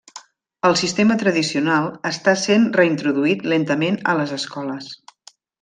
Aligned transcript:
El 0.69 0.77
sistema 0.79 1.17
tradicional 1.23 1.85
està 2.11 2.35
sent 2.45 2.67
reintroduït 2.81 3.47
lentament 3.55 4.03
a 4.15 4.21
les 4.23 4.35
escoles. 4.43 4.91